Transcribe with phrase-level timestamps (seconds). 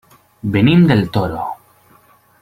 [0.55, 1.43] Venim del Toro.